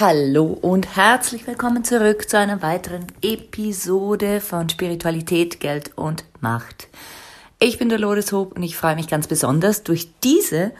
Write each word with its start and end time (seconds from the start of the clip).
Hallo 0.00 0.46
und 0.46 0.96
herzlich 0.96 1.46
willkommen 1.46 1.84
zurück 1.84 2.26
zu 2.26 2.38
einer 2.38 2.62
weiteren 2.62 3.06
Episode 3.20 4.40
von 4.40 4.66
Spiritualität, 4.66 5.60
Geld 5.60 5.90
und 5.94 6.24
Macht. 6.40 6.88
Ich 7.58 7.76
bin 7.76 7.90
Dolores 7.90 8.32
Hope 8.32 8.54
und 8.54 8.62
ich 8.62 8.78
freue 8.78 8.94
mich 8.94 9.08
ganz 9.08 9.26
besonders, 9.26 9.82
durch 9.82 10.08
diese, 10.24 10.72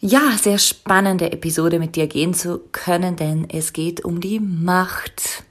ja, 0.00 0.32
sehr 0.38 0.58
spannende 0.58 1.32
Episode 1.32 1.78
mit 1.78 1.96
dir 1.96 2.08
gehen 2.08 2.34
zu 2.34 2.60
können, 2.72 3.16
denn 3.16 3.48
es 3.48 3.72
geht 3.72 4.04
um 4.04 4.20
die 4.20 4.38
Macht. 4.38 5.42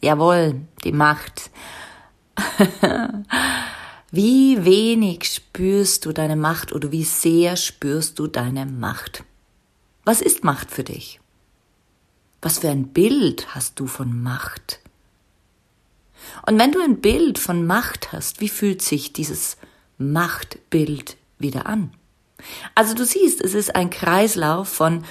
Jawohl, 0.00 0.62
die 0.82 0.92
Macht. 0.92 1.50
wie 4.10 4.64
wenig 4.64 5.24
spürst 5.24 6.06
du 6.06 6.12
deine 6.12 6.36
Macht 6.36 6.72
oder 6.72 6.90
wie 6.90 7.04
sehr 7.04 7.56
spürst 7.56 8.18
du 8.18 8.28
deine 8.28 8.64
Macht? 8.64 9.24
Was 10.04 10.22
ist 10.22 10.42
Macht 10.42 10.70
für 10.70 10.84
dich? 10.84 11.20
Was 12.44 12.58
für 12.58 12.68
ein 12.68 12.88
Bild 12.88 13.54
hast 13.54 13.80
du 13.80 13.86
von 13.86 14.22
Macht? 14.22 14.80
Und 16.46 16.58
wenn 16.58 16.72
du 16.72 16.82
ein 16.82 17.00
Bild 17.00 17.38
von 17.38 17.66
Macht 17.66 18.12
hast, 18.12 18.42
wie 18.42 18.50
fühlt 18.50 18.82
sich 18.82 19.14
dieses 19.14 19.56
Machtbild 19.96 21.16
wieder 21.38 21.64
an? 21.64 21.94
Also 22.74 22.94
du 22.94 23.06
siehst, 23.06 23.40
es 23.40 23.54
ist 23.54 23.74
ein 23.74 23.88
Kreislauf 23.88 24.68
von, 24.68 25.04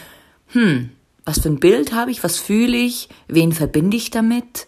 hm, 0.50 0.92
was 1.26 1.40
für 1.40 1.50
ein 1.50 1.60
Bild 1.60 1.92
habe 1.92 2.12
ich, 2.12 2.24
was 2.24 2.38
fühle 2.38 2.78
ich, 2.78 3.10
wen 3.28 3.52
verbinde 3.52 3.98
ich 3.98 4.12
damit 4.12 4.68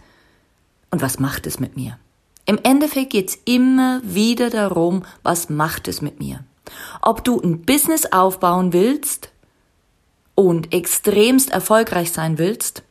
und 0.90 1.04
was 1.04 1.20
macht 1.20 1.46
es 1.46 1.60
mit 1.60 1.76
mir? 1.78 2.00
Im 2.48 2.58
Endeffekt 2.64 3.12
geht 3.12 3.30
es 3.30 3.38
immer 3.46 4.02
wieder 4.04 4.50
darum, 4.50 5.06
was 5.22 5.50
macht 5.50 5.88
es 5.88 6.02
mit 6.02 6.20
mir? 6.20 6.44
Ob 7.04 7.24
du 7.24 7.40
ein 7.40 7.62
Business 7.62 8.08
aufbauen 8.08 8.74
willst, 8.74 9.30
und 10.36 10.74
extremst 10.74 11.50
erfolgreich 11.50 12.12
sein 12.12 12.38
willst, 12.38 12.84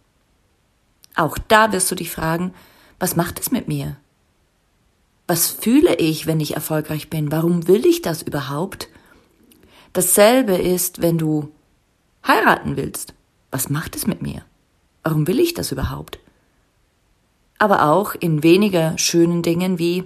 auch 1.15 1.39
da 1.39 1.73
wirst 1.73 1.91
du 1.91 1.95
dich 1.95 2.11
fragen, 2.11 2.53
was 2.99 3.17
macht 3.17 3.39
es 3.39 3.51
mit 3.51 3.69
mir? 3.69 3.97
Was 5.27 5.49
fühle 5.49 5.95
ich, 5.97 6.27
wenn 6.27 6.41
ich 6.41 6.55
erfolgreich 6.55 7.09
bin? 7.09 7.31
Warum 7.31 7.69
will 7.69 7.87
ich 7.87 8.03
das 8.03 8.23
überhaupt? 8.23 8.89
Dasselbe 9.93 10.55
ist, 10.55 11.01
wenn 11.03 11.19
du 11.19 11.53
heiraten 12.27 12.77
willst. 12.77 13.15
Was 13.51 13.71
macht 13.71 13.95
es 13.95 14.07
mit 14.07 14.23
mir? 14.23 14.45
Warum 15.03 15.27
will 15.27 15.39
ich 15.39 15.55
das 15.55 15.71
überhaupt? 15.71 16.19
Aber 17.59 17.85
auch 17.85 18.15
in 18.15 18.43
weniger 18.43 18.99
schönen 18.99 19.43
Dingen 19.43 19.79
wie, 19.79 20.05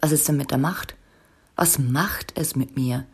was 0.00 0.12
ist 0.12 0.26
denn 0.28 0.36
mit 0.36 0.50
der 0.50 0.58
Macht? 0.58 0.94
Was 1.54 1.78
macht 1.78 2.32
es 2.36 2.56
mit 2.56 2.76
mir? 2.76 3.04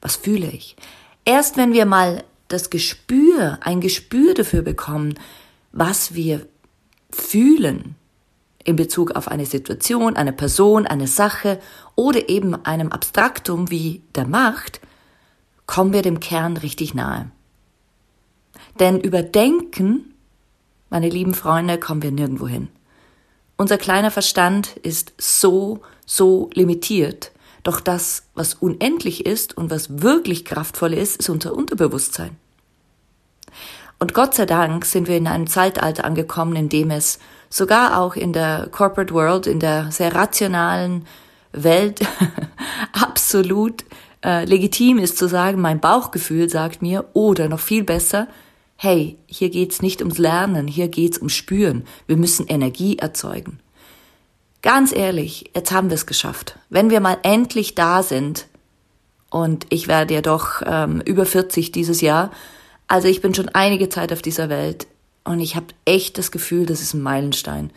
Was 0.00 0.16
fühle 0.16 0.50
ich? 0.50 0.76
Erst 1.26 1.56
wenn 1.56 1.72
wir 1.72 1.86
mal 1.86 2.22
das 2.48 2.70
Gespür, 2.70 3.58
ein 3.60 3.80
Gespür 3.80 4.32
dafür 4.32 4.62
bekommen, 4.62 5.14
was 5.72 6.14
wir 6.14 6.46
fühlen 7.10 7.96
in 8.62 8.76
Bezug 8.76 9.10
auf 9.10 9.28
eine 9.28 9.44
Situation, 9.44 10.16
eine 10.16 10.32
Person, 10.32 10.86
eine 10.86 11.08
Sache 11.08 11.60
oder 11.96 12.28
eben 12.28 12.54
einem 12.64 12.92
Abstraktum 12.92 13.70
wie 13.70 14.02
der 14.14 14.26
Macht, 14.26 14.80
kommen 15.66 15.92
wir 15.92 16.02
dem 16.02 16.20
Kern 16.20 16.56
richtig 16.56 16.94
nahe. 16.94 17.30
Denn 18.78 19.00
über 19.00 19.22
Denken, 19.22 20.14
meine 20.90 21.08
lieben 21.08 21.34
Freunde, 21.34 21.78
kommen 21.78 22.02
wir 22.02 22.12
nirgendwo 22.12 22.46
hin. 22.46 22.68
Unser 23.56 23.78
kleiner 23.78 24.12
Verstand 24.12 24.76
ist 24.76 25.12
so, 25.18 25.80
so 26.04 26.50
limitiert, 26.54 27.32
doch 27.66 27.80
das, 27.80 28.24
was 28.34 28.54
unendlich 28.54 29.26
ist 29.26 29.56
und 29.56 29.70
was 29.70 30.02
wirklich 30.02 30.44
kraftvoll 30.44 30.94
ist, 30.94 31.18
ist 31.18 31.28
unser 31.28 31.54
Unterbewusstsein. 31.54 32.36
Und 33.98 34.14
Gott 34.14 34.34
sei 34.34 34.46
Dank 34.46 34.84
sind 34.84 35.08
wir 35.08 35.16
in 35.16 35.26
einem 35.26 35.46
Zeitalter 35.46 36.04
angekommen, 36.04 36.54
in 36.56 36.68
dem 36.68 36.90
es 36.90 37.18
sogar 37.48 37.98
auch 37.98 38.14
in 38.14 38.32
der 38.32 38.68
Corporate 38.70 39.14
World, 39.14 39.46
in 39.46 39.60
der 39.60 39.90
sehr 39.90 40.14
rationalen 40.14 41.06
Welt 41.52 42.00
absolut 42.92 43.84
äh, 44.24 44.44
legitim 44.44 44.98
ist 44.98 45.16
zu 45.16 45.28
sagen, 45.28 45.60
mein 45.60 45.80
Bauchgefühl 45.80 46.48
sagt 46.50 46.82
mir, 46.82 47.06
oder 47.14 47.48
noch 47.48 47.60
viel 47.60 47.84
besser, 47.84 48.28
hey, 48.76 49.16
hier 49.26 49.50
geht's 49.50 49.80
nicht 49.80 50.00
ums 50.02 50.18
Lernen, 50.18 50.66
hier 50.68 50.88
geht's 50.88 51.18
ums 51.18 51.34
Spüren. 51.34 51.84
Wir 52.06 52.16
müssen 52.16 52.46
Energie 52.46 52.98
erzeugen. 52.98 53.60
Ganz 54.66 54.92
ehrlich, 54.92 55.52
jetzt 55.54 55.70
haben 55.70 55.90
wir 55.90 55.94
es 55.94 56.06
geschafft. 56.06 56.58
Wenn 56.70 56.90
wir 56.90 56.98
mal 56.98 57.18
endlich 57.22 57.76
da 57.76 58.02
sind, 58.02 58.48
und 59.30 59.64
ich 59.70 59.86
werde 59.86 60.14
ja 60.14 60.22
doch 60.22 60.60
ähm, 60.66 61.00
über 61.02 61.24
40 61.24 61.70
dieses 61.70 62.00
Jahr, 62.00 62.32
also 62.88 63.06
ich 63.06 63.20
bin 63.20 63.32
schon 63.32 63.48
einige 63.50 63.88
Zeit 63.88 64.12
auf 64.12 64.22
dieser 64.22 64.48
Welt 64.48 64.88
und 65.22 65.38
ich 65.38 65.54
habe 65.54 65.66
echt 65.84 66.18
das 66.18 66.32
Gefühl, 66.32 66.66
das 66.66 66.80
ist 66.80 66.94
ein 66.94 67.00
Meilenstein, 67.00 67.70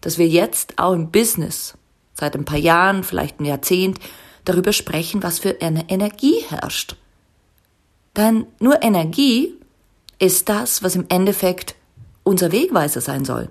dass 0.00 0.16
wir 0.16 0.28
jetzt 0.28 0.78
auch 0.78 0.94
im 0.94 1.10
Business 1.10 1.74
seit 2.14 2.34
ein 2.34 2.46
paar 2.46 2.56
Jahren, 2.56 3.04
vielleicht 3.04 3.38
ein 3.38 3.44
Jahrzehnt, 3.44 3.98
darüber 4.46 4.72
sprechen, 4.72 5.22
was 5.22 5.40
für 5.40 5.60
eine 5.60 5.90
Energie 5.90 6.42
herrscht. 6.48 6.96
Denn 8.16 8.46
nur 8.60 8.82
Energie 8.82 9.56
ist 10.18 10.48
das, 10.48 10.82
was 10.82 10.96
im 10.96 11.04
Endeffekt 11.10 11.74
unser 12.22 12.50
Wegweiser 12.50 13.02
sein 13.02 13.26
soll. 13.26 13.50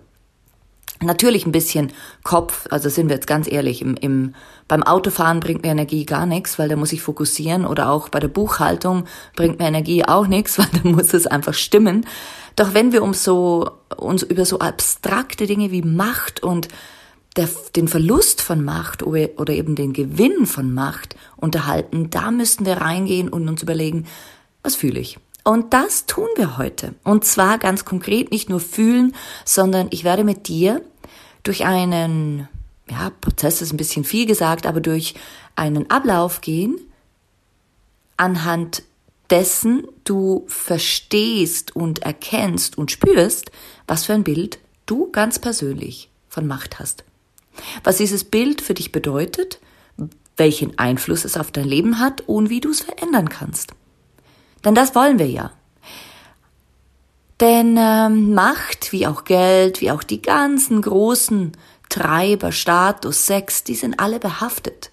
Natürlich 1.01 1.45
ein 1.45 1.53
bisschen 1.53 1.93
Kopf, 2.23 2.67
also 2.71 2.89
sind 2.89 3.07
wir 3.07 3.15
jetzt 3.15 3.27
ganz 3.27 3.49
ehrlich, 3.49 3.81
im, 3.81 3.95
im, 3.95 4.35
beim 4.67 4.83
Autofahren 4.83 5.39
bringt 5.39 5.63
mir 5.63 5.71
Energie 5.71 6.05
gar 6.05 6.25
nichts, 6.25 6.59
weil 6.59 6.67
da 6.67 6.75
muss 6.75 6.91
ich 6.91 7.01
fokussieren 7.01 7.65
oder 7.65 7.89
auch 7.89 8.09
bei 8.09 8.19
der 8.19 8.27
Buchhaltung 8.27 9.05
bringt 9.35 9.59
mir 9.59 9.67
Energie 9.67 10.03
auch 10.03 10.27
nichts, 10.27 10.57
weil 10.59 10.67
da 10.71 10.89
muss 10.89 11.13
es 11.13 11.25
einfach 11.25 11.53
stimmen. 11.53 12.05
Doch 12.57 12.73
wenn 12.73 12.91
wir 12.91 13.01
um 13.01 13.13
so, 13.13 13.71
uns 13.95 14.23
über 14.23 14.43
so 14.43 14.59
abstrakte 14.59 15.47
Dinge 15.47 15.71
wie 15.71 15.83
Macht 15.83 16.43
und 16.43 16.67
der, 17.37 17.47
den 17.77 17.87
Verlust 17.87 18.41
von 18.41 18.65
Macht 18.65 19.01
oder 19.03 19.53
eben 19.53 19.75
den 19.75 19.93
Gewinn 19.93 20.45
von 20.45 20.73
Macht 20.73 21.15
unterhalten, 21.37 22.09
da 22.09 22.31
müssten 22.31 22.65
wir 22.65 22.77
reingehen 22.77 23.29
und 23.29 23.47
uns 23.47 23.63
überlegen, 23.63 24.05
was 24.63 24.75
fühle 24.75 24.99
ich? 24.99 25.17
Und 25.43 25.73
das 25.73 26.05
tun 26.05 26.27
wir 26.35 26.57
heute. 26.57 26.93
Und 27.03 27.25
zwar 27.25 27.57
ganz 27.57 27.85
konkret 27.85 28.31
nicht 28.31 28.49
nur 28.49 28.59
fühlen, 28.59 29.15
sondern 29.45 29.87
ich 29.91 30.03
werde 30.03 30.23
mit 30.23 30.47
dir 30.47 30.81
durch 31.43 31.65
einen, 31.65 32.47
ja, 32.89 33.11
Prozess 33.21 33.61
ist 33.61 33.73
ein 33.73 33.77
bisschen 33.77 34.03
viel 34.03 34.25
gesagt, 34.25 34.65
aber 34.65 34.81
durch 34.81 35.15
einen 35.55 35.89
Ablauf 35.89 36.41
gehen, 36.41 36.79
anhand 38.17 38.83
dessen 39.29 39.87
du 40.03 40.45
verstehst 40.47 41.75
und 41.75 41.99
erkennst 41.99 42.77
und 42.77 42.91
spürst, 42.91 43.51
was 43.87 44.05
für 44.05 44.13
ein 44.13 44.23
Bild 44.23 44.59
du 44.85 45.11
ganz 45.11 45.39
persönlich 45.39 46.09
von 46.27 46.47
Macht 46.47 46.79
hast. 46.79 47.03
Was 47.83 47.97
dieses 47.97 48.23
Bild 48.23 48.61
für 48.61 48.73
dich 48.73 48.91
bedeutet, 48.91 49.59
welchen 50.37 50.77
Einfluss 50.79 51.25
es 51.25 51.37
auf 51.37 51.51
dein 51.51 51.67
Leben 51.67 51.99
hat 51.99 52.21
und 52.21 52.49
wie 52.49 52.61
du 52.61 52.69
es 52.71 52.81
verändern 52.81 53.29
kannst. 53.29 53.73
Denn 54.65 54.75
das 54.75 54.95
wollen 54.95 55.19
wir 55.19 55.29
ja. 55.29 55.51
Denn 57.39 57.77
ähm, 57.77 58.33
Macht, 58.33 58.91
wie 58.91 59.07
auch 59.07 59.23
Geld, 59.23 59.79
wie 59.79 59.91
auch 59.91 60.03
die 60.03 60.21
ganzen 60.21 60.81
großen 60.81 61.53
Treiber, 61.87 62.51
Status, 62.51 63.25
Sex, 63.25 63.63
die 63.63 63.75
sind 63.75 63.99
alle 63.99 64.19
behaftet. 64.19 64.91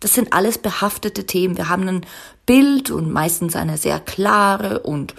Das 0.00 0.14
sind 0.14 0.32
alles 0.32 0.58
behaftete 0.58 1.26
Themen. 1.26 1.56
Wir 1.56 1.68
haben 1.68 1.88
ein 1.88 2.06
Bild 2.46 2.90
und 2.90 3.12
meistens 3.12 3.56
eine 3.56 3.76
sehr 3.76 4.00
klare 4.00 4.80
und 4.80 5.14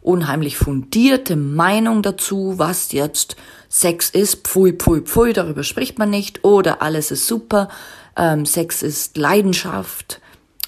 unheimlich 0.00 0.56
fundierte 0.56 1.36
Meinung 1.36 2.02
dazu, 2.02 2.54
was 2.56 2.92
jetzt 2.92 3.36
Sex 3.68 4.10
ist. 4.10 4.46
Pfui, 4.46 4.72
pfui, 4.72 5.00
pfui, 5.02 5.32
darüber 5.32 5.62
spricht 5.64 5.98
man 5.98 6.10
nicht. 6.10 6.44
Oder 6.44 6.82
alles 6.82 7.10
ist 7.10 7.26
super, 7.26 7.68
ähm, 8.16 8.44
Sex 8.44 8.82
ist 8.82 9.16
Leidenschaft 9.16 10.20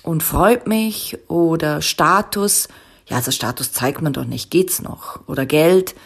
und 0.04 0.22
freut 0.22 0.68
mich. 0.68 1.18
Oder 1.28 1.82
Status, 1.82 2.68
ja, 3.06 3.16
also 3.16 3.32
Status 3.32 3.72
zeigt 3.72 4.00
man 4.00 4.12
doch 4.12 4.24
nicht, 4.24 4.50
geht's 4.50 4.80
noch. 4.80 5.26
Oder 5.26 5.46
Geld, 5.46 5.96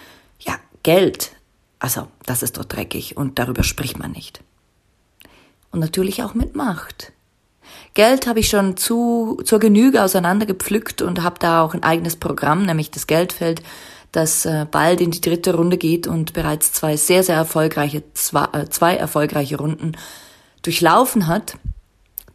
ja, 0.41 0.55
Geld, 0.83 1.33
also 1.79 2.09
das 2.25 2.43
ist 2.43 2.57
doch 2.57 2.65
dreckig 2.65 3.17
und 3.17 3.39
darüber 3.39 3.63
spricht 3.63 3.99
man 3.99 4.13
nicht. 4.13 4.41
Und 5.71 5.81
natürlich 5.81 6.23
auch 6.23 6.33
mit 6.33 6.57
Macht. 6.57 7.13
Geld 7.93 8.27
habe 8.27 8.41
ich 8.41 8.49
schon 8.49 8.77
zu, 8.77 9.41
zur 9.45 9.59
Genüge 9.59 10.03
auseinandergepflückt 10.03 11.03
und 11.03 11.23
habe 11.23 11.39
da 11.39 11.63
auch 11.63 11.75
ein 11.75 11.83
eigenes 11.83 12.17
Programm, 12.17 12.65
nämlich 12.65 12.91
das 12.91 13.07
Geldfeld, 13.07 13.63
das 14.13 14.47
äh, 14.47 14.67
bald 14.71 15.01
in 15.01 15.11
die 15.11 15.21
dritte 15.21 15.55
Runde 15.55 15.77
geht 15.77 16.07
und 16.07 16.33
bereits 16.33 16.73
zwei 16.73 16.97
sehr, 16.97 17.23
sehr 17.23 17.37
erfolgreiche, 17.37 18.03
zwei, 18.15 18.45
äh, 18.53 18.69
zwei 18.71 18.97
erfolgreiche 18.97 19.59
Runden 19.59 19.97
durchlaufen 20.63 21.27
hat. 21.27 21.57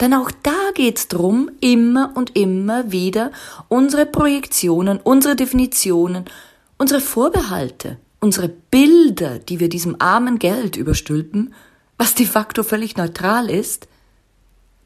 Denn 0.03 0.13
auch 0.15 0.31
da 0.43 0.71
geht's 0.73 1.07
drum, 1.07 1.49
immer 1.61 2.11
und 2.15 2.35
immer 2.35 2.91
wieder 2.91 3.31
unsere 3.69 4.05
Projektionen, 4.05 4.99
unsere 4.99 5.37
Definitionen, 5.37 6.25
unsere 6.77 6.99
Vorbehalte, 6.99 7.97
unsere 8.19 8.49
Bilder, 8.49 9.39
die 9.39 9.61
wir 9.61 9.69
diesem 9.69 9.95
armen 10.01 10.39
Geld 10.39 10.75
überstülpen, 10.75 11.53
was 11.97 12.15
de 12.15 12.25
facto 12.25 12.63
völlig 12.63 12.97
neutral 12.97 13.49
ist, 13.49 13.87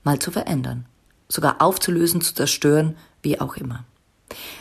mal 0.04 0.20
zu 0.20 0.30
verändern, 0.30 0.86
sogar 1.30 1.64
aufzulösen, 1.64 2.22
zu 2.22 2.36
zerstören, 2.36 2.96
wie 3.24 3.42
auch 3.42 3.58
immer. 3.58 3.86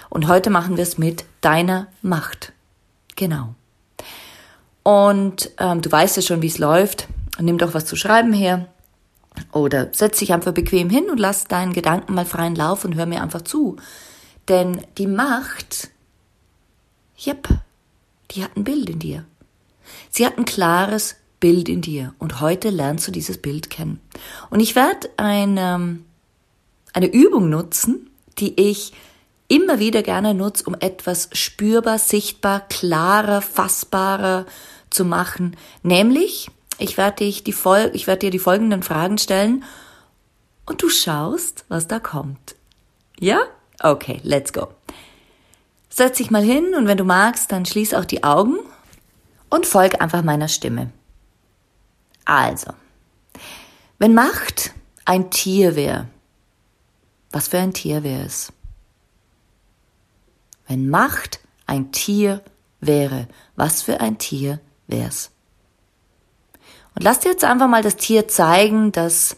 Und 0.09 0.27
heute 0.27 0.49
machen 0.49 0.79
wir 0.79 0.85
es 0.85 0.97
mit 0.97 1.27
deiner 1.43 1.89
Macht. 2.01 2.55
Genau. 3.15 3.55
Und 4.85 5.51
ähm, 5.59 5.83
du 5.83 5.93
weißt 5.93 6.17
ja 6.17 6.23
schon, 6.23 6.41
wie 6.41 6.47
es 6.47 6.57
läuft. 6.57 7.09
Nimm 7.39 7.59
doch 7.59 7.75
was 7.75 7.85
zu 7.85 7.95
schreiben 7.95 8.33
her. 8.33 8.69
Oder 9.53 9.89
setz 9.93 10.19
dich 10.19 10.33
einfach 10.33 10.53
bequem 10.53 10.91
hin 10.91 11.11
und 11.11 11.19
lass 11.19 11.45
deinen 11.45 11.73
Gedanken 11.73 12.15
mal 12.15 12.27
freien 12.27 12.55
Lauf 12.55 12.85
und 12.85 12.95
hör 12.95 13.07
mir 13.07 13.23
einfach 13.23 13.43
zu. 13.43 13.77
Denn 14.49 14.81
die 14.99 15.07
Macht, 15.07 15.91
yep, 17.27 17.49
die 18.31 18.45
hat 18.45 18.57
ein 18.57 18.65
Bild 18.65 18.91
in 18.91 18.99
dir. 18.99 19.25
Sie 20.11 20.27
hat 20.27 20.39
ein 20.39 20.45
klares 20.45 21.17
Bild 21.41 21.69
in 21.69 21.81
dir 21.81 22.15
und 22.19 22.41
heute 22.41 22.71
lernst 22.71 23.07
du 23.07 23.13
dieses 23.13 23.39
Bild 23.39 23.71
kennen. 23.71 24.01
Und 24.51 24.61
ich 24.61 24.75
werde 24.75 25.09
eine, 25.17 25.99
eine 26.93 27.07
Übung 27.07 27.49
nutzen, 27.49 28.11
die 28.39 28.61
ich 28.61 28.93
immer 29.49 29.79
wieder 29.79 30.03
gerne 30.03 30.35
nutze, 30.35 30.65
um 30.65 30.75
etwas 30.79 31.29
spürbar, 31.33 31.99
sichtbar, 31.99 32.61
klarer, 32.69 33.43
fassbarer 33.43 34.47
zu 34.91 35.05
machen. 35.05 35.57
Nämlich, 35.83 36.51
ich 36.79 36.97
werde, 36.97 37.17
dich 37.17 37.45
die 37.45 37.53
Fol 37.53 37.91
ich 37.95 38.07
werde 38.07 38.21
dir 38.21 38.31
die 38.31 38.39
folgenden 38.39 38.83
Fragen 38.83 39.19
stellen 39.19 39.65
und 40.67 40.83
du 40.83 40.89
schaust, 40.89 41.65
was 41.69 41.87
da 41.89 42.01
kommt. 42.01 42.57
Ja? 43.19 43.41
Okay, 43.81 44.21
let's 44.23 44.53
go. 44.53 44.69
Setz 45.89 46.19
dich 46.19 46.31
mal 46.31 46.43
hin 46.43 46.75
und 46.75 46.87
wenn 46.87 46.99
du 46.99 47.05
magst, 47.05 47.53
dann 47.53 47.65
schließ 47.65 47.95
auch 47.95 48.05
die 48.05 48.25
Augen 48.25 48.59
und 49.49 49.67
folg 49.67 50.01
einfach 50.01 50.23
meiner 50.23 50.49
Stimme. 50.49 50.91
Also, 52.25 52.73
wenn 53.99 54.13
Macht 54.13 54.73
ein 55.05 55.31
Tier 55.31 55.77
wäre, 55.77 56.09
was 57.31 57.49
für 57.49 57.59
ein 57.59 57.73
Tier 57.73 58.03
wäre 58.03 58.25
es? 58.25 58.53
Wenn 60.67 60.91
Macht 60.91 61.41
ein 61.67 61.93
Tier 61.93 62.43
wäre, 62.81 63.29
was 63.55 63.83
für 63.83 64.01
ein 64.01 64.19
Tier 64.19 64.61
wäre 64.87 65.09
es? 65.09 65.31
Und 66.97 67.05
lass 67.05 67.21
dir 67.21 67.31
jetzt 67.31 67.45
einfach 67.45 67.69
mal 67.69 67.83
das 67.83 67.97
Tier 67.97 68.27
zeigen, 68.27 68.91
das 68.91 69.37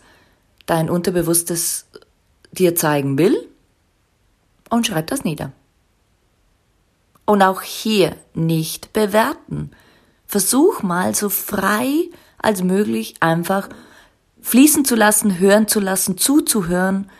dein 0.66 0.88
Unterbewusstes 0.88 1.86
dir 2.52 2.76
zeigen 2.76 3.18
will 3.18 3.48
und 4.70 4.86
schreib 4.86 5.08
das 5.08 5.24
nieder. 5.24 5.52
Und 7.24 7.42
auch 7.42 7.60
hier 7.62 8.16
nicht 8.32 8.92
bewerten. 8.92 9.72
Versuch 10.26 10.82
mal 10.82 11.14
so 11.14 11.28
frei 11.28 12.08
als 12.38 12.62
möglich 12.62 13.16
einfach 13.20 13.68
fließen 14.40 14.84
zu 14.84 14.94
lassen, 14.94 15.38
hören 15.38 15.66
zu 15.66 15.80
lassen, 15.80 16.16
zuzuhören, 16.16 17.10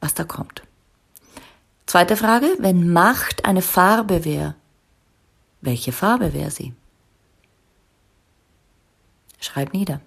was 0.00 0.14
da 0.14 0.24
kommt. 0.24 0.62
Zweite 1.86 2.16
Frage, 2.16 2.56
wenn 2.58 2.92
Macht 2.92 3.44
eine 3.44 3.62
Farbe 3.62 4.24
wäre, 4.24 4.56
welche 5.60 5.92
Farbe 5.92 6.34
wäre 6.34 6.50
sie? 6.50 6.74
Schreib 9.52 9.74
nieder. 9.74 10.00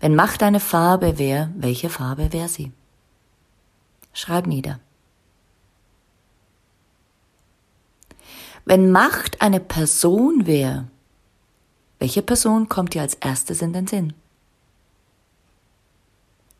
Wenn 0.00 0.16
Macht 0.16 0.42
eine 0.42 0.58
Farbe 0.58 1.18
wäre, 1.18 1.52
welche 1.54 1.88
Farbe 1.88 2.32
wäre 2.32 2.48
sie? 2.48 2.72
Schreib 4.12 4.48
nieder. 4.48 4.80
Wenn 8.64 8.90
Macht 8.90 9.40
eine 9.40 9.60
Person 9.60 10.46
wäre, 10.46 10.88
welche 12.00 12.22
Person 12.22 12.68
kommt 12.68 12.94
dir 12.94 13.02
als 13.02 13.14
erstes 13.14 13.62
in 13.62 13.72
den 13.72 13.86
Sinn? 13.86 14.14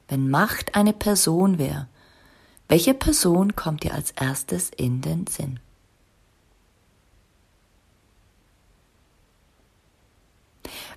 Wenn 0.07 0.31
Macht 0.31 0.77
eine 0.77 0.93
Person 0.93 1.59
wäre, 1.59 1.89
welche 2.69 2.95
Person 2.95 3.57
kommt 3.57 3.83
dir 3.83 3.95
als 3.95 4.13
erstes 4.13 4.71
in 4.71 5.01
den 5.01 5.27
Sinn? 5.27 5.59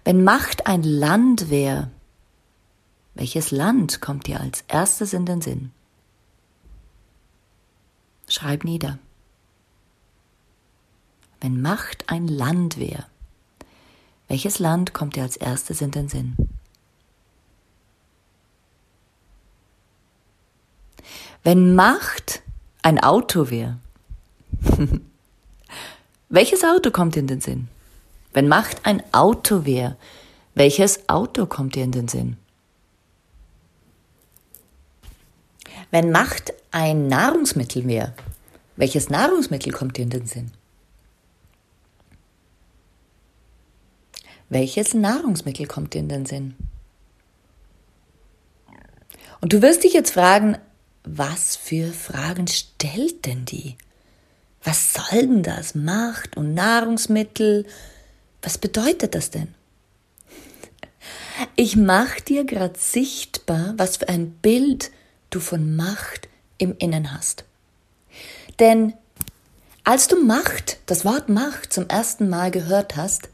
Wenn 0.03 0.23
Macht 0.23 0.67
ein 0.67 0.83
Land 0.83 1.49
wäre, 1.49 1.89
welches 3.13 3.51
Land 3.51 4.01
kommt 4.01 4.27
dir 4.27 4.39
als 4.39 4.63
erstes 4.67 5.13
in 5.13 5.25
den 5.25 5.41
Sinn? 5.41 5.71
Schreib 8.27 8.63
nieder. 8.63 8.99
Wenn 11.41 11.61
Macht 11.61 12.09
ein 12.09 12.27
Land 12.27 12.77
wäre, 12.77 13.05
welches 14.27 14.59
Land 14.59 14.93
kommt 14.93 15.15
dir 15.15 15.23
als 15.23 15.35
erstes 15.35 15.81
in 15.81 15.91
den 15.91 16.07
Sinn? 16.07 16.37
Wenn 21.43 21.75
Macht 21.75 22.43
ein 22.83 22.99
Auto 22.99 23.49
wäre, 23.49 23.79
welches 26.29 26.63
Auto 26.63 26.91
kommt 26.91 27.17
in 27.17 27.27
den 27.27 27.41
Sinn? 27.41 27.67
Wenn 28.33 28.47
Macht 28.47 28.85
ein 28.85 29.03
Auto 29.13 29.65
wäre, 29.65 29.97
welches 30.55 31.09
Auto 31.09 31.45
kommt 31.45 31.75
dir 31.75 31.83
in 31.83 31.91
den 31.91 32.07
Sinn? 32.07 32.37
Wenn 35.91 36.11
Macht 36.11 36.53
ein 36.71 37.07
Nahrungsmittel 37.07 37.85
wäre, 37.87 38.13
welches 38.77 39.09
Nahrungsmittel 39.09 39.73
kommt 39.73 39.97
dir 39.97 40.03
in 40.03 40.09
den 40.09 40.25
Sinn? 40.25 40.51
Welches 44.49 44.93
Nahrungsmittel 44.93 45.65
kommt 45.65 45.93
dir 45.93 45.99
in 45.99 46.09
den 46.09 46.25
Sinn? 46.25 46.55
Und 49.41 49.53
du 49.53 49.61
wirst 49.61 49.83
dich 49.83 49.93
jetzt 49.93 50.11
fragen, 50.11 50.57
was 51.03 51.55
für 51.55 51.91
Fragen 51.91 52.47
stellt 52.47 53.25
denn 53.25 53.45
die? 53.45 53.75
Was 54.63 54.93
soll 54.93 55.21
denn 55.21 55.43
das? 55.43 55.73
Macht 55.73 56.37
und 56.37 56.53
Nahrungsmittel? 56.53 57.65
Was 58.41 58.57
bedeutet 58.57 59.15
das 59.15 59.29
denn? 59.29 59.53
Ich 61.55 61.75
mach 61.75 62.19
dir 62.19 62.43
gerade 62.43 62.77
sichtbar, 62.77 63.73
was 63.77 63.97
für 63.97 64.09
ein 64.09 64.31
Bild 64.31 64.91
du 65.29 65.39
von 65.39 65.75
Macht 65.75 66.27
im 66.57 66.75
Innen 66.77 67.13
hast. 67.13 67.45
Denn 68.59 68.93
als 69.83 70.07
du 70.07 70.23
Macht, 70.23 70.77
das 70.85 71.05
Wort 71.05 71.29
Macht 71.29 71.73
zum 71.73 71.87
ersten 71.87 72.29
Mal 72.29 72.51
gehört 72.51 72.95
hast, 72.95 73.29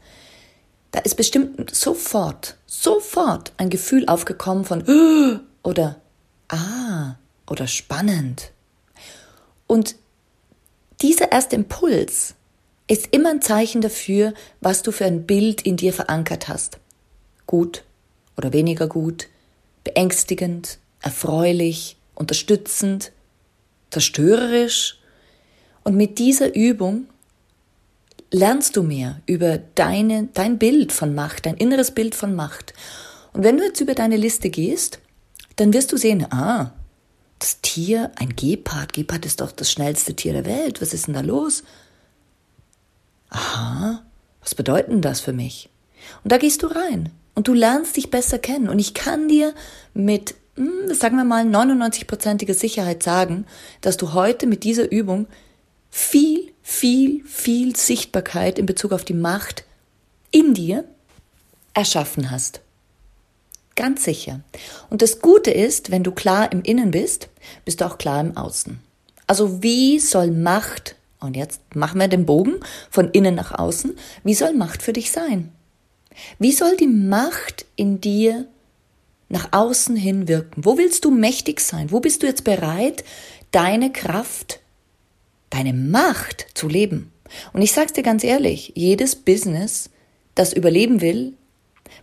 da 0.90 1.00
ist 1.00 1.16
bestimmt 1.16 1.74
sofort, 1.74 2.56
sofort 2.66 3.52
ein 3.58 3.68
Gefühl 3.68 4.08
aufgekommen 4.08 4.64
von 4.64 4.82
oder 5.62 6.00
ah 6.48 7.16
oder 7.46 7.66
spannend. 7.66 8.52
Und 9.66 9.96
dieser 11.02 11.30
erste 11.30 11.56
Impuls 11.56 12.34
ist 12.88 13.08
immer 13.12 13.30
ein 13.30 13.42
Zeichen 13.42 13.80
dafür, 13.80 14.34
was 14.60 14.82
du 14.82 14.90
für 14.92 15.04
ein 15.04 15.26
Bild 15.26 15.62
in 15.62 15.76
dir 15.76 15.92
verankert 15.92 16.48
hast. 16.48 16.78
Gut 17.46 17.84
oder 18.36 18.52
weniger 18.52 18.88
gut, 18.88 19.28
beängstigend, 19.84 20.78
erfreulich, 21.00 21.96
unterstützend, 22.14 23.12
zerstörerisch. 23.90 24.98
Und 25.84 25.96
mit 25.96 26.18
dieser 26.18 26.54
Übung 26.54 27.06
lernst 28.30 28.76
du 28.76 28.82
mehr 28.82 29.20
über 29.26 29.58
deine, 29.58 30.28
dein 30.34 30.58
Bild 30.58 30.92
von 30.92 31.14
Macht, 31.14 31.46
dein 31.46 31.56
inneres 31.56 31.92
Bild 31.92 32.14
von 32.14 32.34
Macht. 32.34 32.74
Und 33.32 33.44
wenn 33.44 33.56
du 33.56 33.64
jetzt 33.64 33.80
über 33.80 33.94
deine 33.94 34.16
Liste 34.16 34.50
gehst, 34.50 34.98
dann 35.56 35.72
wirst 35.72 35.92
du 35.92 35.96
sehen, 35.96 36.26
ah, 36.32 36.72
Das 37.38 37.60
Tier, 37.60 38.10
ein 38.16 38.34
Gepard. 38.34 38.92
Gepard 38.92 39.24
ist 39.24 39.40
doch 39.40 39.52
das 39.52 39.70
schnellste 39.70 40.14
Tier 40.14 40.32
der 40.32 40.44
Welt. 40.44 40.82
Was 40.82 40.92
ist 40.92 41.06
denn 41.06 41.14
da 41.14 41.20
los? 41.20 41.62
Aha, 43.30 44.02
was 44.40 44.54
bedeutet 44.54 44.90
denn 44.90 45.02
das 45.02 45.20
für 45.20 45.32
mich? 45.32 45.68
Und 46.24 46.32
da 46.32 46.38
gehst 46.38 46.62
du 46.62 46.68
rein 46.68 47.10
und 47.34 47.48
du 47.48 47.54
lernst 47.54 47.96
dich 47.96 48.10
besser 48.10 48.38
kennen. 48.38 48.68
Und 48.68 48.78
ich 48.78 48.94
kann 48.94 49.28
dir 49.28 49.54
mit, 49.94 50.34
hm, 50.56 50.94
sagen 50.94 51.16
wir 51.16 51.24
mal, 51.24 51.44
99-prozentiger 51.44 52.54
Sicherheit 52.54 53.02
sagen, 53.02 53.46
dass 53.80 53.96
du 53.96 54.12
heute 54.12 54.46
mit 54.46 54.64
dieser 54.64 54.90
Übung 54.90 55.26
viel, 55.90 56.52
viel, 56.62 57.24
viel 57.24 57.76
Sichtbarkeit 57.76 58.58
in 58.58 58.66
Bezug 58.66 58.92
auf 58.92 59.04
die 59.04 59.14
Macht 59.14 59.64
in 60.30 60.54
dir 60.54 60.84
erschaffen 61.74 62.30
hast. 62.30 62.60
Ganz 63.76 64.02
sicher. 64.02 64.40
Und 64.90 65.02
das 65.02 65.20
Gute 65.20 65.52
ist, 65.52 65.92
wenn 65.92 66.02
du 66.02 66.10
klar 66.10 66.50
im 66.50 66.62
Innen 66.62 66.90
bist, 66.90 67.28
bist 67.64 67.80
du 67.80 67.86
auch 67.86 67.96
klar 67.96 68.20
im 68.20 68.36
Außen. 68.36 68.80
Also 69.28 69.62
wie 69.62 70.00
soll 70.00 70.32
Macht, 70.32 70.96
und 71.20 71.36
jetzt 71.36 71.60
machen 71.74 72.00
wir 72.00 72.08
den 72.08 72.26
Bogen 72.26 72.56
von 72.90 73.10
innen 73.10 73.34
nach 73.34 73.58
außen, 73.58 73.96
wie 74.24 74.34
soll 74.34 74.54
Macht 74.54 74.82
für 74.82 74.92
dich 74.92 75.10
sein? 75.10 75.52
Wie 76.38 76.52
soll 76.52 76.76
die 76.76 76.86
Macht 76.86 77.66
in 77.76 78.00
dir 78.00 78.46
nach 79.28 79.48
außen 79.52 79.96
hin 79.96 80.28
wirken? 80.28 80.64
Wo 80.64 80.78
willst 80.78 81.04
du 81.04 81.10
mächtig 81.10 81.60
sein? 81.60 81.90
Wo 81.90 82.00
bist 82.00 82.22
du 82.22 82.26
jetzt 82.26 82.44
bereit, 82.44 83.04
deine 83.50 83.92
Kraft, 83.92 84.60
deine 85.50 85.72
Macht 85.72 86.46
zu 86.54 86.68
leben? 86.68 87.12
Und 87.52 87.62
ich 87.62 87.72
sag's 87.72 87.92
dir 87.92 88.02
ganz 88.02 88.24
ehrlich, 88.24 88.72
jedes 88.74 89.16
Business, 89.16 89.90
das 90.34 90.52
überleben 90.52 91.00
will, 91.00 91.34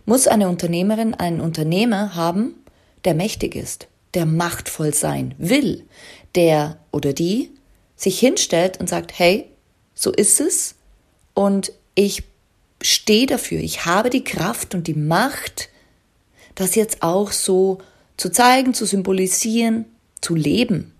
muss 0.04 0.28
eine 0.28 0.48
Unternehmerin, 0.48 1.14
einen 1.14 1.40
Unternehmer 1.40 2.14
haben, 2.14 2.54
der 3.04 3.14
mächtig 3.14 3.54
ist, 3.54 3.88
der 4.14 4.26
machtvoll 4.26 4.94
sein 4.94 5.34
will, 5.38 5.84
der 6.34 6.78
oder 6.92 7.12
die 7.12 7.50
sich 7.96 8.18
hinstellt 8.18 8.78
und 8.78 8.88
sagt, 8.88 9.18
hey, 9.18 9.46
so 9.94 10.12
ist 10.12 10.40
es 10.40 10.74
und 11.34 11.72
ich 11.94 12.24
stehe 12.82 13.26
dafür, 13.26 13.60
ich 13.60 13.86
habe 13.86 14.10
die 14.10 14.24
Kraft 14.24 14.74
und 14.74 14.86
die 14.86 14.94
Macht, 14.94 15.70
das 16.54 16.74
jetzt 16.74 17.02
auch 17.02 17.32
so 17.32 17.78
zu 18.16 18.30
zeigen, 18.30 18.74
zu 18.74 18.86
symbolisieren, 18.86 19.86
zu 20.20 20.34
leben. 20.34 20.92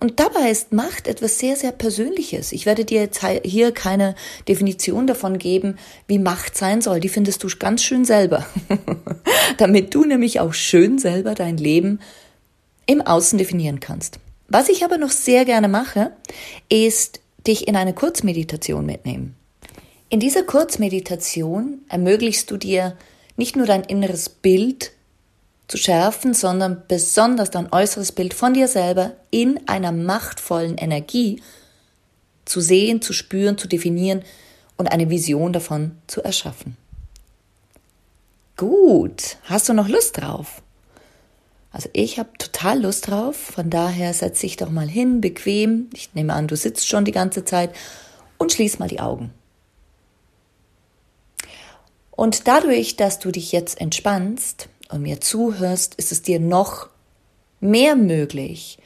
Und 0.00 0.20
dabei 0.20 0.50
ist 0.50 0.72
Macht 0.72 1.06
etwas 1.06 1.38
sehr, 1.38 1.56
sehr 1.56 1.72
Persönliches. 1.72 2.52
Ich 2.52 2.66
werde 2.66 2.84
dir 2.84 3.00
jetzt 3.00 3.24
hier 3.44 3.72
keine 3.72 4.14
Definition 4.48 5.06
davon 5.06 5.38
geben, 5.38 5.78
wie 6.06 6.18
Macht 6.18 6.56
sein 6.56 6.82
soll. 6.82 7.00
Die 7.00 7.08
findest 7.08 7.42
du 7.42 7.48
ganz 7.58 7.82
schön 7.82 8.04
selber. 8.04 8.44
Damit 9.58 9.94
du 9.94 10.04
nämlich 10.04 10.40
auch 10.40 10.52
schön 10.52 10.98
selber 10.98 11.34
dein 11.34 11.56
Leben 11.56 12.00
im 12.86 13.00
Außen 13.00 13.38
definieren 13.38 13.80
kannst. 13.80 14.18
Was 14.54 14.68
ich 14.68 14.84
aber 14.84 14.98
noch 14.98 15.12
sehr 15.12 15.46
gerne 15.46 15.66
mache, 15.66 16.12
ist 16.68 17.20
dich 17.46 17.68
in 17.68 17.74
eine 17.74 17.94
Kurzmeditation 17.94 18.84
mitnehmen. 18.84 19.34
In 20.10 20.20
dieser 20.20 20.42
Kurzmeditation 20.42 21.80
ermöglichst 21.88 22.50
du 22.50 22.58
dir 22.58 22.94
nicht 23.38 23.56
nur 23.56 23.64
dein 23.64 23.82
inneres 23.82 24.28
Bild 24.28 24.92
zu 25.68 25.78
schärfen, 25.78 26.34
sondern 26.34 26.82
besonders 26.86 27.50
dein 27.50 27.72
äußeres 27.72 28.12
Bild 28.12 28.34
von 28.34 28.52
dir 28.52 28.68
selber 28.68 29.12
in 29.30 29.58
einer 29.68 29.90
machtvollen 29.90 30.76
Energie 30.76 31.40
zu 32.44 32.60
sehen, 32.60 33.00
zu 33.00 33.14
spüren, 33.14 33.56
zu 33.56 33.68
definieren 33.68 34.22
und 34.76 34.92
eine 34.92 35.08
Vision 35.08 35.54
davon 35.54 35.92
zu 36.06 36.22
erschaffen. 36.22 36.76
Gut, 38.58 39.38
hast 39.44 39.70
du 39.70 39.72
noch 39.72 39.88
Lust 39.88 40.20
drauf? 40.20 40.60
Also 41.72 41.88
ich 41.94 42.18
habe 42.18 42.30
total 42.38 42.82
Lust 42.82 43.08
drauf, 43.08 43.36
von 43.36 43.70
daher 43.70 44.12
setz 44.12 44.40
dich 44.40 44.56
doch 44.56 44.70
mal 44.70 44.88
hin, 44.88 45.20
bequem. 45.20 45.88
Ich 45.94 46.14
nehme 46.14 46.34
an, 46.34 46.46
du 46.46 46.56
sitzt 46.56 46.86
schon 46.86 47.04
die 47.04 47.12
ganze 47.12 47.44
Zeit 47.44 47.74
und 48.38 48.52
schließ 48.52 48.78
mal 48.78 48.88
die 48.88 49.00
Augen. 49.00 49.32
Und 52.10 52.46
dadurch, 52.46 52.96
dass 52.96 53.18
du 53.18 53.30
dich 53.30 53.52
jetzt 53.52 53.80
entspannst, 53.80 54.68
und 54.92 55.02
mir 55.02 55.20
zuhörst, 55.20 55.94
ist 55.96 56.12
es 56.12 56.22
dir 56.22 56.38
noch 56.38 56.88
mehr 57.60 57.96
möglich, 57.96 58.78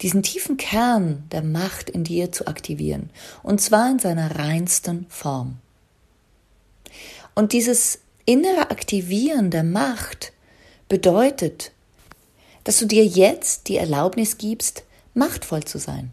diesen 0.00 0.22
tiefen 0.22 0.56
Kern 0.56 1.24
der 1.30 1.42
Macht 1.42 1.88
in 1.88 2.02
dir 2.02 2.32
zu 2.32 2.48
aktivieren. 2.48 3.10
Und 3.42 3.60
zwar 3.60 3.90
in 3.90 4.00
seiner 4.00 4.36
reinsten 4.36 5.06
Form. 5.08 5.58
Und 7.34 7.52
dieses 7.52 8.00
innere 8.26 8.70
Aktivieren 8.70 9.50
der 9.50 9.62
Macht 9.62 10.32
bedeutet, 10.88 11.70
dass 12.64 12.78
du 12.78 12.86
dir 12.86 13.04
jetzt 13.04 13.68
die 13.68 13.76
Erlaubnis 13.76 14.38
gibst, 14.38 14.84
machtvoll 15.14 15.64
zu 15.64 15.78
sein. 15.78 16.10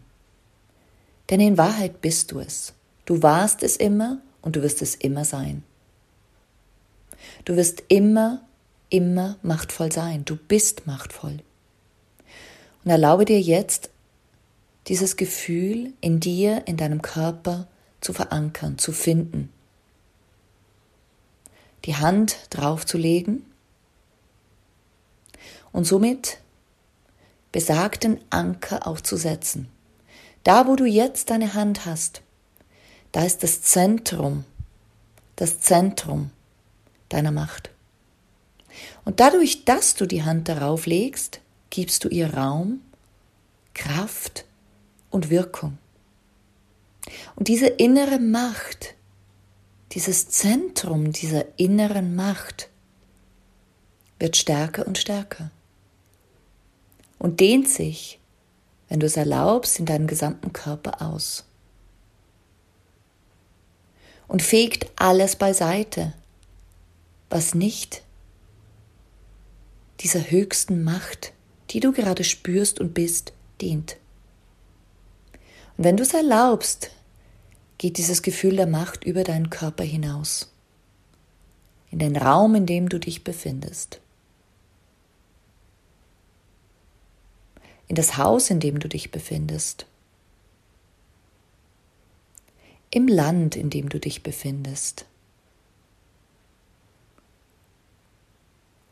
Denn 1.30 1.40
in 1.40 1.58
Wahrheit 1.58 2.00
bist 2.00 2.32
du 2.32 2.40
es. 2.40 2.72
Du 3.04 3.22
warst 3.22 3.62
es 3.62 3.76
immer 3.76 4.18
und 4.42 4.56
du 4.56 4.62
wirst 4.62 4.82
es 4.82 4.94
immer 4.94 5.24
sein. 5.24 5.62
Du 7.44 7.56
wirst 7.56 7.84
immer 7.88 8.42
immer 8.90 9.36
machtvoll 9.42 9.90
sein. 9.90 10.24
Du 10.24 10.36
bist 10.36 10.86
machtvoll. 10.86 11.38
Und 12.84 12.90
erlaube 12.90 13.24
dir 13.24 13.40
jetzt, 13.40 13.90
dieses 14.88 15.16
Gefühl 15.16 15.92
in 16.00 16.20
dir, 16.20 16.66
in 16.66 16.76
deinem 16.76 17.00
Körper 17.00 17.68
zu 18.00 18.12
verankern, 18.12 18.78
zu 18.78 18.92
finden. 18.92 19.50
Die 21.84 21.96
Hand 21.96 22.36
draufzulegen 22.50 23.44
und 25.72 25.84
somit 25.84 26.38
besagten 27.52 28.20
Anker 28.30 28.86
auch 28.86 29.00
zu 29.00 29.16
setzen. 29.16 29.68
Da, 30.44 30.66
wo 30.66 30.76
du 30.76 30.84
jetzt 30.84 31.30
deine 31.30 31.54
Hand 31.54 31.84
hast, 31.86 32.22
da 33.12 33.24
ist 33.24 33.42
das 33.42 33.62
Zentrum, 33.62 34.44
das 35.36 35.60
Zentrum 35.60 36.30
deiner 37.08 37.32
Macht. 37.32 37.70
Und 39.04 39.20
dadurch, 39.20 39.64
dass 39.64 39.94
du 39.94 40.06
die 40.06 40.22
Hand 40.22 40.48
darauf 40.48 40.86
legst, 40.86 41.40
gibst 41.70 42.04
du 42.04 42.08
ihr 42.08 42.34
Raum, 42.34 42.80
Kraft 43.74 44.44
und 45.10 45.28
Wirkung. 45.28 45.78
Und 47.34 47.48
diese 47.48 47.66
innere 47.66 48.20
Macht, 48.20 48.94
dieses 49.92 50.28
Zentrum 50.28 51.12
dieser 51.12 51.58
inneren 51.58 52.14
Macht 52.14 52.68
wird 54.20 54.36
stärker 54.36 54.86
und 54.86 54.98
stärker 54.98 55.50
und 57.20 57.38
dehnt 57.38 57.68
sich, 57.68 58.18
wenn 58.88 58.98
du 58.98 59.06
es 59.06 59.16
erlaubst, 59.16 59.78
in 59.78 59.86
deinem 59.86 60.08
gesamten 60.08 60.52
Körper 60.52 61.00
aus 61.00 61.44
und 64.26 64.42
fegt 64.42 64.90
alles 64.96 65.36
beiseite, 65.36 66.14
was 67.28 67.54
nicht 67.54 68.02
dieser 70.00 70.30
höchsten 70.30 70.82
Macht, 70.82 71.32
die 71.70 71.80
du 71.80 71.92
gerade 71.92 72.24
spürst 72.24 72.80
und 72.80 72.94
bist, 72.94 73.32
dient. 73.60 73.96
Und 75.76 75.84
wenn 75.84 75.96
du 75.96 76.02
es 76.02 76.14
erlaubst, 76.14 76.90
geht 77.78 77.98
dieses 77.98 78.22
Gefühl 78.22 78.56
der 78.56 78.66
Macht 78.66 79.04
über 79.04 79.24
deinen 79.24 79.50
Körper 79.50 79.84
hinaus, 79.84 80.52
in 81.90 81.98
den 81.98 82.16
Raum, 82.16 82.54
in 82.54 82.66
dem 82.66 82.88
du 82.88 82.98
dich 82.98 83.24
befindest, 83.24 84.00
in 87.90 87.96
das 87.96 88.16
Haus, 88.16 88.48
in 88.48 88.60
dem 88.60 88.78
du 88.78 88.88
dich 88.88 89.10
befindest, 89.10 89.84
im 92.90 93.08
Land, 93.08 93.56
in 93.56 93.68
dem 93.68 93.90
du 93.90 94.00
dich 94.00 94.22
befindest. 94.22 95.04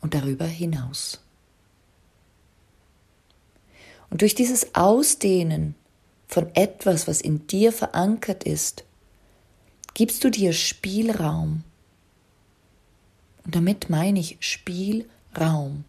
und 0.01 0.15
darüber 0.15 0.47
hinaus. 0.47 1.21
Und 4.11 4.23
durch 4.23 4.35
dieses 4.35 4.75
Ausdehnen 4.75 5.75
von 6.27 6.55
etwas, 6.55 7.09
was 7.09 7.21
in 7.21 7.47
dir 7.47 7.73
verankert 7.73 8.45
ist, 8.45 8.85
gibst 9.95 10.25
du 10.25 10.31
dir 10.31 10.53
Spielraum. 10.53 11.65
Und 13.45 13.55
damit 13.55 13.91
meine 13.91 14.21
ich 14.21 14.37
Spielraum. 14.41 15.85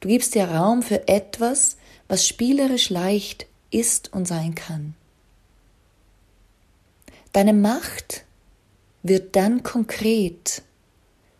Du 0.00 0.08
gibst 0.08 0.34
dir 0.34 0.46
Raum 0.46 0.82
für 0.82 1.06
etwas, 1.08 1.76
was 2.12 2.28
spielerisch 2.28 2.90
leicht 2.90 3.46
ist 3.70 4.12
und 4.12 4.28
sein 4.28 4.54
kann. 4.54 4.92
Deine 7.32 7.54
Macht 7.54 8.26
wird 9.02 9.34
dann 9.34 9.62
konkret, 9.62 10.60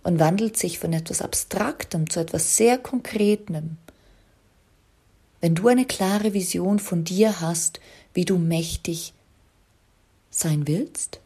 und 0.03 0.19
wandelt 0.19 0.57
sich 0.57 0.79
von 0.79 0.95
etwas 0.95 1.21
Abstraktem 1.21 2.09
zu 2.09 2.21
etwas 2.21 2.57
sehr 2.57 2.79
Konkretem. 2.79 3.77
Wenn 5.43 5.55
du 5.55 5.69
eine 5.69 5.85
klare 5.85 6.33
Vision 6.33 6.79
von 6.79 7.05
dir 7.05 7.43
hast, 7.43 7.79
wie 8.15 8.25
du 8.25 8.39
mächtig 8.39 9.13
sein 10.31 10.67
willst, 10.67 11.21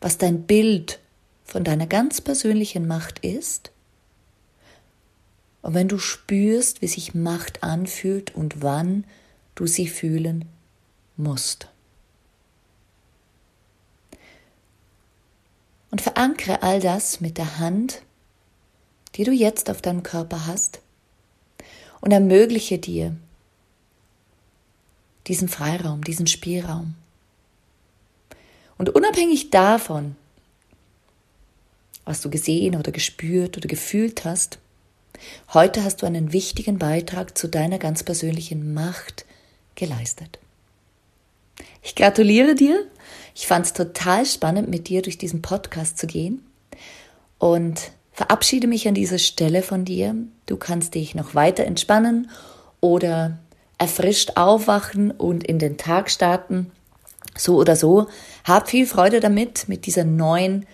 was 0.00 0.18
dein 0.18 0.48
Bild 0.48 0.98
von 1.44 1.62
deiner 1.62 1.86
ganz 1.86 2.20
persönlichen 2.20 2.88
Macht 2.88 3.20
ist, 3.20 3.70
Und 5.62 5.74
wenn 5.74 5.88
du 5.88 5.98
spürst, 5.98 6.82
wie 6.82 6.88
sich 6.88 7.14
Macht 7.14 7.62
anfühlt 7.62 8.34
und 8.34 8.62
wann 8.62 9.04
du 9.54 9.66
sie 9.66 9.88
fühlen 9.88 10.46
musst. 11.16 11.68
Und 15.90 16.00
verankere 16.00 16.62
all 16.62 16.80
das 16.80 17.20
mit 17.20 17.36
der 17.36 17.58
Hand, 17.58 18.02
die 19.16 19.24
du 19.24 19.32
jetzt 19.32 19.68
auf 19.70 19.82
deinem 19.82 20.02
Körper 20.02 20.46
hast, 20.46 20.80
und 22.00 22.12
ermögliche 22.12 22.78
dir 22.78 23.14
diesen 25.26 25.48
Freiraum, 25.48 26.02
diesen 26.02 26.26
Spielraum. 26.26 26.94
Und 28.78 28.88
unabhängig 28.88 29.50
davon, 29.50 30.16
was 32.04 32.22
du 32.22 32.30
gesehen 32.30 32.76
oder 32.76 32.92
gespürt 32.92 33.58
oder 33.58 33.68
gefühlt 33.68 34.24
hast, 34.24 34.58
heute 35.52 35.84
hast 35.84 36.02
du 36.02 36.06
einen 36.06 36.32
wichtigen 36.32 36.78
Beitrag 36.78 37.36
zu 37.36 37.48
deiner 37.48 37.78
ganz 37.78 38.02
persönlichen 38.02 38.74
Macht 38.74 39.24
geleistet. 39.74 40.38
Ich 41.82 41.94
gratuliere 41.94 42.54
dir. 42.54 42.86
Ich 43.34 43.46
fand 43.46 43.66
es 43.66 43.72
total 43.72 44.26
spannend, 44.26 44.68
mit 44.68 44.88
dir 44.88 45.02
durch 45.02 45.18
diesen 45.18 45.42
Podcast 45.42 45.98
zu 45.98 46.06
gehen 46.06 46.44
und 47.38 47.92
verabschiede 48.12 48.66
mich 48.66 48.86
an 48.86 48.94
dieser 48.94 49.18
Stelle 49.18 49.62
von 49.62 49.84
dir. 49.84 50.14
Du 50.46 50.56
kannst 50.56 50.94
dich 50.94 51.14
noch 51.14 51.34
weiter 51.34 51.64
entspannen 51.64 52.30
oder 52.80 53.38
erfrischt 53.78 54.32
aufwachen 54.36 55.10
und 55.10 55.44
in 55.44 55.58
den 55.58 55.78
Tag 55.78 56.10
starten. 56.10 56.70
So 57.36 57.56
oder 57.56 57.76
so. 57.76 58.08
Hab 58.44 58.68
viel 58.68 58.86
Freude 58.86 59.20
damit, 59.20 59.68
mit 59.68 59.86
dieser 59.86 60.04
neuen, 60.04 60.66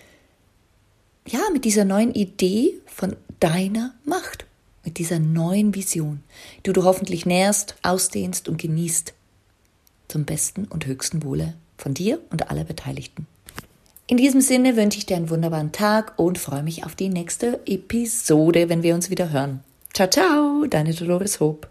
ja, 1.25 1.39
mit 1.53 1.63
dieser 1.63 1.85
neuen 1.85 2.13
Idee 2.13 2.73
von 2.85 3.15
deiner 3.39 3.93
Macht, 4.05 4.45
mit 4.83 4.97
dieser 4.97 5.19
neuen 5.19 5.75
Vision, 5.75 6.23
die 6.65 6.71
du 6.71 6.83
hoffentlich 6.83 7.25
nährst, 7.25 7.75
ausdehnst 7.83 8.47
und 8.47 8.57
genießt. 8.57 9.13
Zum 10.07 10.23
besten 10.23 10.65
und 10.65 10.85
höchsten 10.85 11.23
Wohle 11.23 11.55
von 11.77 11.93
dir 11.93 12.21
und 12.29 12.49
aller 12.49 12.63
Beteiligten. 12.63 13.27
In 14.07 14.15
diesem 14.15 14.39
Sinne 14.39 14.77
wünsche 14.77 14.97
ich 14.97 15.05
dir 15.05 15.17
einen 15.17 15.29
wunderbaren 15.29 15.73
Tag 15.73 16.13
und 16.17 16.37
freue 16.37 16.63
mich 16.63 16.85
auf 16.85 16.95
die 16.95 17.09
nächste 17.09 17.59
Episode, 17.65 18.69
wenn 18.69 18.81
wir 18.81 18.95
uns 18.95 19.09
wieder 19.09 19.31
hören. 19.31 19.59
Ciao, 19.93 20.09
ciao, 20.09 20.65
deine 20.65 20.93
Dolores 20.93 21.41
Hope. 21.41 21.67